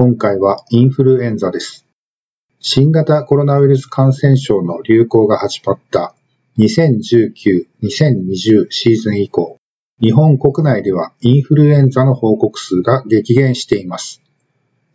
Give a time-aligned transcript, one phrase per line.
[0.00, 1.84] 今回はインフルエンザです。
[2.58, 6.14] 新型コロナウイルス感染症の流行が始まった
[6.56, 9.58] 2019-2020シーズン以降、
[10.00, 14.22] 日本国内ではインフルエンザの報告数が激減しています。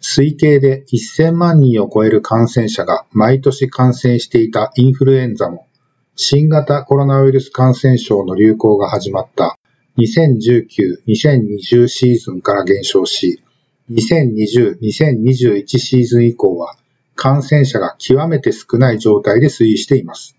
[0.01, 5.67] 推計で1000万人を超える感染者が毎年感染していたインフルエンザも
[6.15, 9.59] 新型コロナウイルス感染症の流行が始まった
[9.99, 13.43] 2019-2020シーズンから減少し、
[13.91, 16.75] 2020-2021シーズン以降は
[17.15, 20.35] 感染者が極めて少ない状態で推移しています。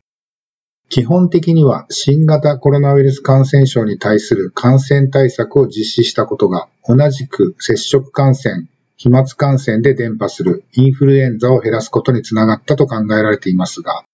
[0.88, 14.04] 基本的には新型コロナウイルス感染症に対する感染対策を実施したことが同じく接触感染、飛沫感染で伝播するインフルエンザを減らすことにつながったと考えられていますが、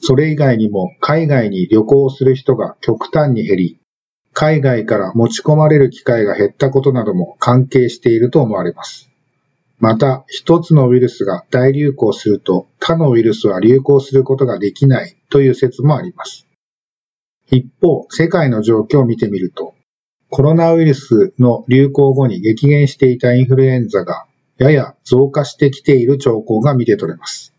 [0.00, 3.78] それ以外にも海外に旅行する人が極端に減り、
[4.32, 9.10] 海外から持ち込まれる機会が減ったことなども関係していると思われます。
[9.78, 16.46] また、一つのウイルスが大流行すると他のウイルスは流行することができないという説もあります。
[17.50, 19.74] 一方、世界の状況を見てみると、
[20.30, 24.24] コロナウイルスの流行後に激減していたインフルエンザが
[24.56, 27.52] やや増加してきている兆候が見て取れます。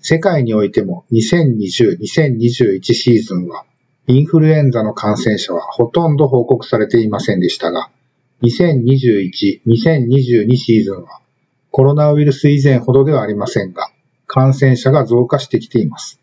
[0.00, 3.64] 世界においても2020-2021シーズンは
[4.06, 7.90] インフルエンザの感染者はほとんど報告されていませんでしたが、
[8.42, 11.20] 2021-2022シーズンは
[11.70, 13.90] コロナウイルス以前ほどではありませんが、
[14.26, 16.20] 感染者が増加してきています。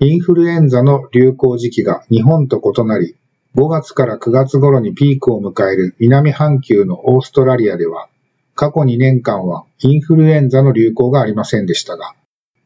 [0.00, 3.16] インフルエンザの流行時期が日本と異なり、
[3.54, 8.08] 5月から9月頃にピークを迎える南半球のオーストラリアでは、
[8.54, 12.14] 過去2年間はインフルエンザの流行がありませんでしたが、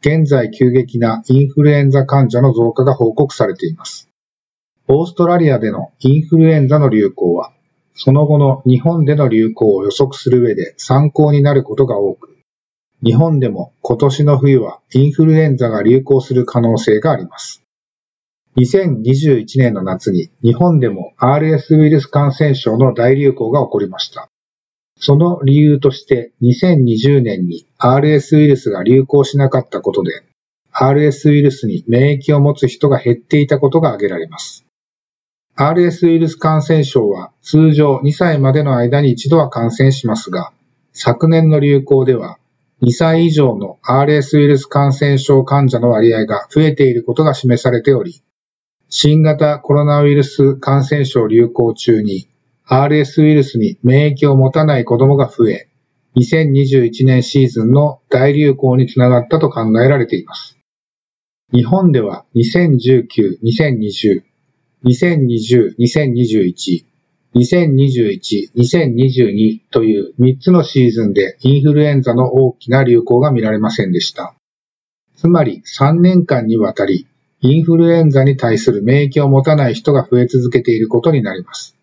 [0.01, 4.12] 現在急激なインフルエンザ患者の増加が報告されています。
[4.95, 7.55] オーストラリアでのインフルエンザの流行は、
[7.95, 12.37] その後の日本での流行を予測する上で参考になることが多く、
[13.03, 17.63] 日本でも今年の冬はインフルエンザが流行する可能性があります。
[18.59, 24.29] 2021年の夏に日本でも RS ウイルス感染症の大流行が起こりました。
[24.99, 30.23] その理由として2020年に RS ウイルスが流行しなかったことで
[30.71, 34.67] RS ウイルスに免疫を持つ人が減っていたことが挙げられます。
[35.57, 40.53] RS ウイルス感染症は通常2歳までの間に一度は感染しますが、
[40.93, 42.39] 昨年の流行では
[42.83, 48.23] 2歳以上の RS ウイルス感染症患者の割合が増えていることが示されており、
[48.89, 52.29] 新型コロナウイルス感染症流行中に
[52.67, 55.69] RS ウイルスに免疫を持たない子供が増え、
[56.17, 60.59] 2021年シーズンの大流行につながったと考えられています。
[61.53, 64.23] 日本では2019、2020、
[64.85, 66.85] 2020、2021、
[67.35, 74.35] 2021、2022という3つのシーズンでインフルエンザの大きな流行が見られませんでした。
[75.17, 77.07] つまり3年間にわたり
[77.45, 81.77] インフルエンザに対する免疫を持たない人が増え続けていることになります。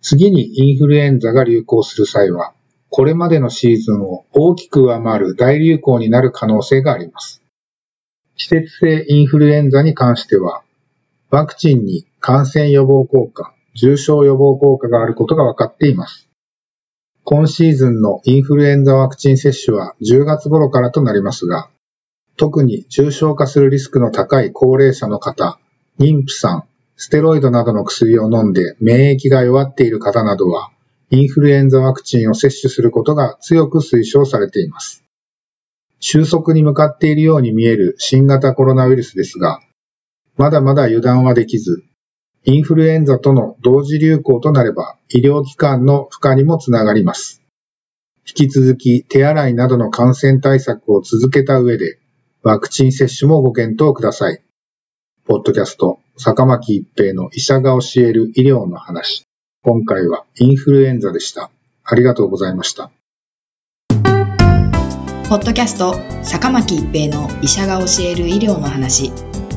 [0.00, 2.52] 次にインフルエンザが流行する際は、
[2.88, 7.42] これまでのシーズンを大きく上回る大流行になる可能性があります。
[8.36, 10.62] 季節性インフルエンザに関しては、
[11.28, 16.28] ワクチンに感染予防効果、重症予防効果があることが分かっています。
[17.24, 21.68] 今シーズンのインフルエンザワクチン接種は10月頃からとなりますが、
[22.36, 25.58] 特に重症化するリスクの高い高齢者の方、
[25.98, 26.64] 妊婦さん、
[26.94, 30.70] ステロイドなどの薬を飲んで免疫が弱っている方などは、
[31.10, 35.02] インフルエンザワクチンを接種することが強く推奨されています。
[35.98, 39.60] 収束に向かっているように見える新型コロナウイルスですが、
[40.36, 41.84] まだまだ油断はできず、
[42.44, 47.42] インフルエンザとの同時流行となれば医療機関の負荷にもつながります。
[48.28, 51.98] 引き続き手洗いなどの感染対策を続けた上で、
[52.42, 54.42] ワクチン接種もご検討ください。
[55.24, 59.24] ポッドキャスト、坂巻一平の医者が教える医療の話。
[59.62, 61.50] 今回はインフルエンザでした。
[61.82, 62.90] ありがとうございました。
[65.28, 69.10] ポッドキャスト坂巻一平の医者が教える医療の話